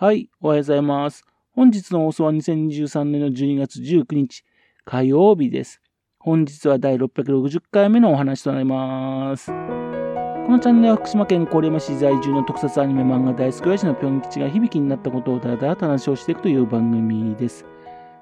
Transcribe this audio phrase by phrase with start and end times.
[0.00, 1.24] はい、おはようございます。
[1.56, 4.44] 本日の放送は2023年の12月19日
[4.84, 5.82] 火曜日です。
[6.20, 9.50] 本日は第660回目のお話となります。
[9.50, 9.52] こ
[10.52, 17.66] のチャンネルは福島県郡山市在住の特撮アニメ漫画大好き親父のぴょん吉が響きになったことをだらだと話をしていくという番組です。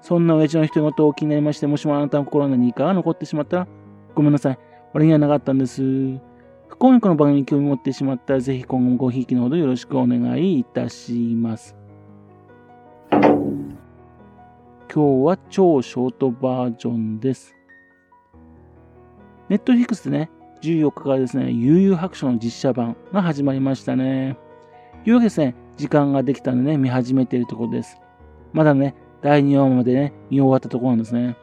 [0.00, 3.68] そんな親父の人事を気になりまして、もしもあなたの心に何かが残ってしまったら、
[4.14, 4.58] ごめんなさい。
[4.92, 5.82] 俺にはなかったんです。
[6.74, 11.76] 不幸にこの番組に興味持ってしまったら、ぜひ今後ごひいきのほどよろしくお願いいたします。
[13.12, 13.22] 今
[14.88, 17.54] 日は超ショートバージョンです。
[19.48, 20.30] ネットフィックスでね、
[20.62, 24.36] 14日からですね、悠々白書の実写版が始まりましたね。
[25.04, 28.00] というわけですね、時間ができたんでね、見始めているところです。
[28.52, 31.36] まだね、第2話までね、見終わったところなんですね。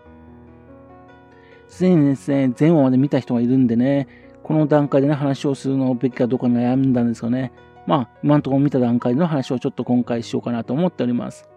[1.70, 4.10] すでにですね、前話まで見た人がいるんでね、
[4.44, 7.52] この段階でね、話をするのべきかどうか悩んだんですよね。
[7.88, 11.50] まあ、今のところ見た段階での話をちょっと今回しようかなと思っております。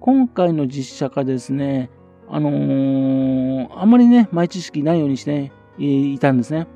[0.00, 1.90] 今回の実写化ですね、
[2.28, 6.66] あのー、あんまりね、前知識ないようにして、いたんですね。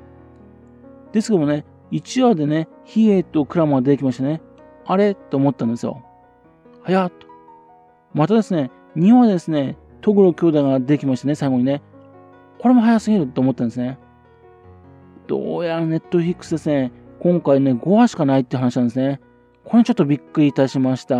[1.12, 4.40] ですけどもね、1話でね、ヒエとクラマが出てきましたね。
[4.84, 6.04] あれと思ったんですよ。
[6.82, 7.26] 早っと。
[8.14, 11.82] またですね、2話ですね、トグロ兄弟が出てきましたね、最後にね。
[12.62, 13.98] これも早すぎると思ったんですね。
[15.26, 19.20] どうやらネットフィックスですね、今回ね、5話しかないって話なんですね。
[19.64, 21.16] これちょっとびっくりいたしました。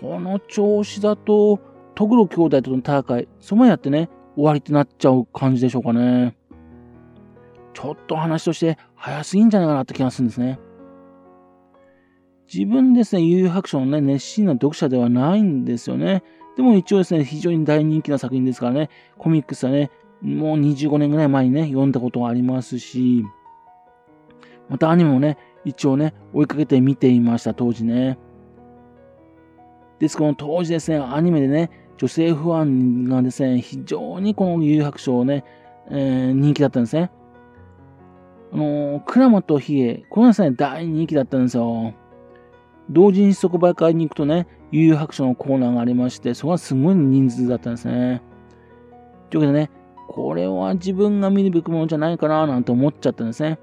[0.00, 1.58] この調子だと、
[1.94, 6.36] トグロ兄弟との戦い、そのやってね、終わりってなっちゃう感じでしょうかね。
[7.72, 10.60] ちょっと話として早すぎんじゃないかなって気がするんですね。
[12.52, 16.22] 自分ですね、悠々白書のね、熱心な読者ではないんですよね。
[16.56, 19.90] でも一応ですね、非常に大人気な作品ですからね、コミックスはね、
[20.22, 23.24] もう25年ぐらい前にね、読んだことがありますし、
[24.68, 28.18] またアニメもね、一応ね、追いかけて見ていました、当時ね。
[29.98, 35.44] ですこの当時ですね、アニメでね、女性ファンがですね、非常にこの誘白書をね、
[35.90, 37.10] えー、人気だったんですね。
[38.52, 41.94] あのー、クラマとヒエ、このですね、大人気だったんですよ。
[42.90, 48.22] 同時に即売会に行くとね、悠々白書のコーナーがありまして、そこはすごい人数だったんですね。
[49.30, 49.70] というわけでね、
[50.08, 53.58] これは自分が見るべきものじゃないかななんて思っちゃったんですね。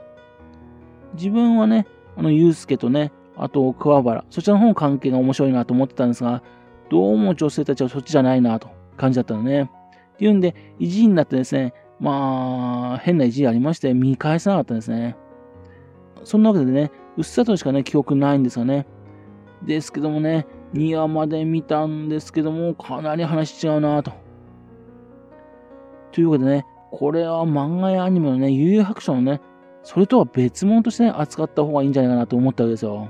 [1.13, 6.44] 自分はね、あの、ゆうすけとね、あと、桑原、そちらの方の関係が面白いなと思ってたんですが、
[6.89, 9.63] どうも女性たちはそっちじゃないなと感じだったのね。
[9.63, 15.16] っていうんで、意地になってですね、まあ、変な意地ありまして、見返さなかったんですね。
[16.23, 18.85] そんなわけでね、うっさとしかね、記憶ないんですがね。
[19.66, 24.12] ですけどもね、2話まで見たんですけども、かなり話違うなと。
[26.12, 29.41] というわけでね、これは漫画やアニメのね、悠々白書のね、
[29.84, 33.09] それとは別物として、ね、扱った方がいいんじゃないかなと思ったわけですよ。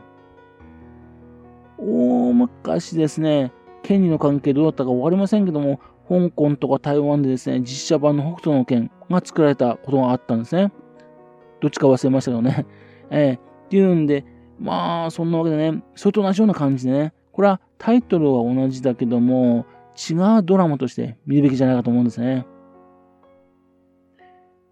[1.78, 3.52] 大昔ですね、
[3.84, 10.72] 権利の関係どうだったかわかりませんけども、香港とか台湾でですね、実写版の北斗の拳が作られたことがあったんですね。
[11.62, 12.66] どっちか忘れましたけどね。
[13.10, 13.40] えー、っ
[13.70, 14.26] ていうんで、
[14.64, 19.66] まあ、そんなわけでね、それと同じような感じでね、これはタイトルは同じだけども、
[20.10, 22.48] 違うドラマとして見るべきじゃないかと思うんですね。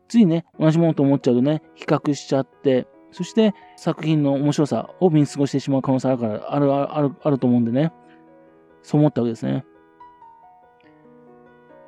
[0.07, 7.91] ついね、同じものと思っちゃうとね、比較しちゃって、そして作品の面白さを見過ごしてしまう可能性あるから、ある、ある、あると思うんでね。
[8.83, 9.65] そう思ったわけですね。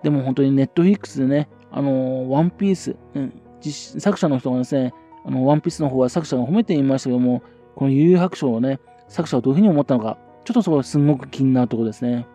[0.03, 4.93] でも本当にネットフィックスでね、あのワンピース、うん、作者の人がですね、
[5.25, 7.41] あの、ワンピースの方は作者が褒めていましたけども、
[7.75, 12.27] この悠々白書をね、作者はどういうふうに思ったのか、ちょっとそこはすごく気になるところですね。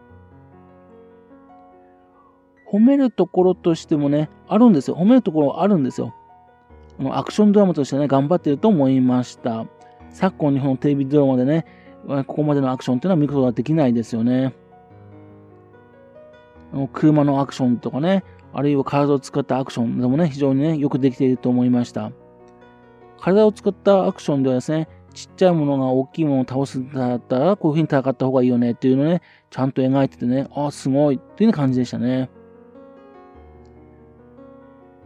[2.70, 4.96] 褒めるところとしてもね、あるんですよ。
[4.96, 6.14] 褒めるところあるんですよ。
[6.98, 9.66] あのアクションドラマとしてね、頑張ってると思いました。
[10.10, 11.64] 昨今日本のテレビドラマでね、
[12.06, 14.54] ここまでのアクションっていうのは見ることができないですよね。
[16.72, 22.12] あの車のアクションとかね、あるいは体を使ったアクションでもね、非常にね、よくできていると思いました。
[23.20, 32.30] 体を使ったアクションではですね、ちっちゃいものが大きいものを倒すんだったら、こういう風に戦った方がいいよねっていうのをね、ちゃんと描いててね、ああ、すごいっていう感じでしたね。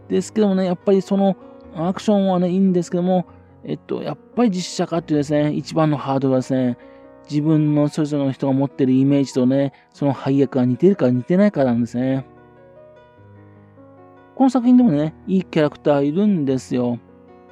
[0.09, 1.35] ですけどもね、やっぱりその
[1.75, 3.25] アクションはね、いいんですけども、
[3.63, 6.77] えっと、やっぱり実写化っていうですね、一番のハードルはですね、
[7.29, 12.25] 自分のそれぞれの人が持ってるイメージとね、その配役が似てるか似てないかなんですね。
[14.35, 16.99] この作品でもね、いいキャラクターいるんですよ。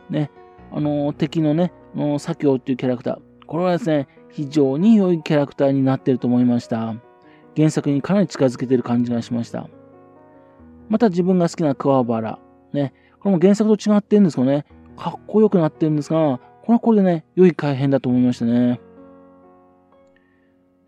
[0.10, 0.30] ね、
[0.72, 3.46] あの、敵のね、の左京っていうキャラクター。
[3.46, 6.96] これはですね、非常に良いキャラクターになっていると思いました。
[7.56, 9.68] 原作にかなり近づけてる感じがしました。
[10.90, 12.40] また自分が好きな桑原。
[12.74, 14.66] ね、これも原作と違ってるんですけどね、
[14.96, 18.80] かっこよくなってるんですが、これはこれでね、良い改変だと思いましたね。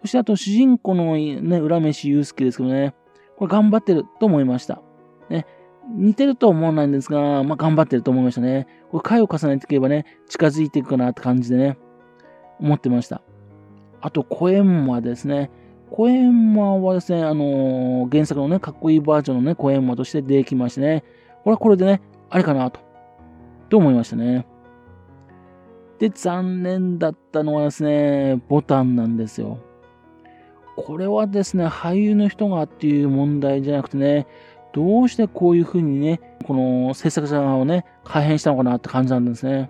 [0.01, 2.93] そしてあと主人公のね、浦飯祐介ですけどね、
[3.37, 4.81] これ頑張ってると思いました。
[5.29, 5.45] ね、
[5.89, 8.67] 似てるとは思わないんですが、まあ、頑張ってると思いましたね。
[8.89, 11.77] これ回を重ねていけばね、近づいていくかなって感じでね、
[12.59, 13.21] 思ってました。
[14.01, 15.51] あと、コエンマですね。
[15.91, 21.03] コエンマはですね、あのー、原作のね、かっこいいバージョンのね、コエンマとして出てきましてね、
[21.43, 22.79] これはこれでね、あれかなと、
[23.69, 24.47] と思いましたね。
[25.99, 29.59] で、残念だったのはですね、ボタンなんですよ。
[30.75, 34.25] これはですね、俳優の人がっていう問題じゃなくてね、
[34.73, 39.69] どうしてこういう風にね、この制作者をね、改変したのかなって感じなんですね。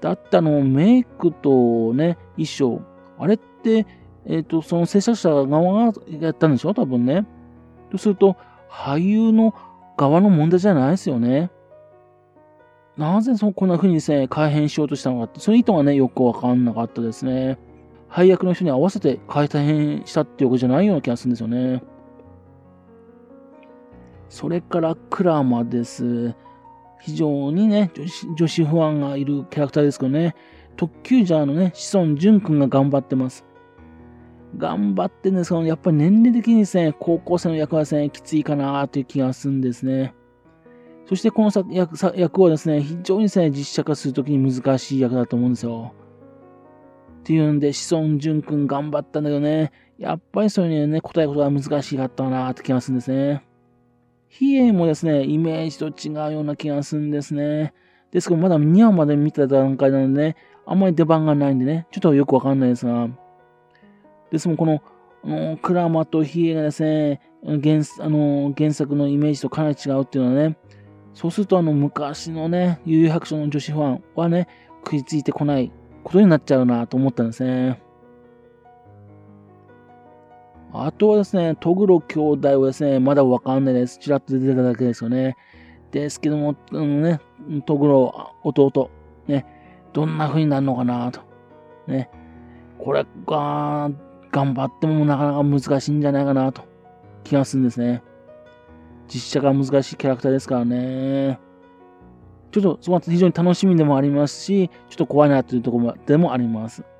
[0.00, 2.80] だったの、メイクとね、衣装。
[3.18, 3.86] あれって、
[4.26, 6.74] えっ、ー、と、その制作者側がやったんでしょ？
[6.74, 7.26] 多分ね。
[7.90, 8.36] とすると、
[8.70, 9.54] 俳優の
[9.96, 11.50] 側の問題じゃないですよね。
[12.96, 17.58] なぜそこんな風にですね、改変しようとしたのかって、その意図がね、よくわかんなかったですね。
[18.08, 21.82] 配役の人に合わせて改変したっていうわけじゃないような気がするんですよね。
[24.28, 26.34] それからクラマです。
[27.00, 30.34] 非常にね、女子女子ファンがいるキャラクターですけどね、
[30.76, 33.44] 特急ジャーのね、子孫淳君が頑張ってます。
[34.56, 40.14] 頑張ってね、そのやっぱり年齢的にですね、高校生の役はですね、きついかなという気がするんですね。
[41.06, 45.94] そしてこの役役はですね、非常にですね、実写化するときに難しい役だと思うんですよ。
[47.20, 53.47] っていうんで、子孫淳君頑張ったんだけどね、やっぱりそういうね、答えることが難しかったなって気がするんですね。
[54.28, 57.72] 比叡もですね、イメージと違うような気がするんですね。
[58.10, 60.36] ですけど、まだ2話まで見た段階なのでね、
[60.66, 63.08] あんまり出番がないんでね、ちょっとよくわかんないですが。
[64.30, 64.82] ですも、この、
[65.58, 70.56] クラマとヒエがですね、原あの原作のイメージとかなり違うっていうのはね、
[71.14, 74.48] そうするとあの昔のね、悠々白書の女子ファンはね、
[74.84, 75.72] 食いついてこない
[76.04, 77.82] ことになっちゃうなと思ったんですね。
[80.72, 83.98] あとはですね、トグロ兄弟はですね、まだわかんないです。
[83.98, 85.36] ちらっと出てただけですよね。
[85.90, 87.20] ですけども、あのね、
[87.66, 88.90] トグロ弟、
[89.26, 89.46] ね、
[89.92, 91.20] どんな風になるのかなと。
[91.86, 92.10] ね、
[92.78, 93.90] これが、
[94.30, 96.62] 頑張ってもなかなか難しいんじゃないかなと
[97.24, 98.02] 気がするんですね。
[99.08, 101.40] 実写が難しいキャラクターですからね。
[102.50, 106.82] ちょっとそこは非常に楽しみでもありますし、ちょっと怖いなというところでもあります。
[106.82, 106.94] というこ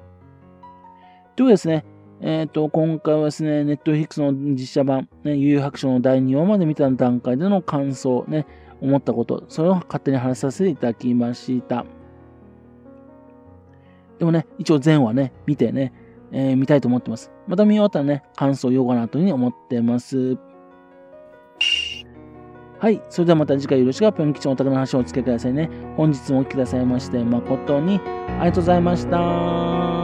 [1.37, 1.85] とですね、
[2.21, 8.47] えっ、ー、と、今回はですね、ネットフィックスの実写版、ね、悠々白書の第2話まで見た段階での感想、ね、
[8.81, 11.85] 思ったこと、それを勝手に話させていただきました。
[14.19, 15.93] でもね、一応前話ね、見てね、
[16.33, 17.31] えー、見たいと思ってます。
[17.47, 20.37] また見終わったらね、感想を言おうかなというふうに思ってます。
[22.81, 23.03] はい。
[23.11, 25.69] それではまた次回よろしくぴょん吉のお宅の話をお付けくださいね。
[25.97, 28.01] 本日もお聴きくださいまして誠に
[28.39, 29.98] ありがとうございました。